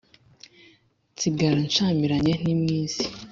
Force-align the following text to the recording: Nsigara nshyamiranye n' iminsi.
Nsigara 1.13 1.57
nshyamiranye 1.65 2.33
n' 2.43 2.51
iminsi. 2.55 3.03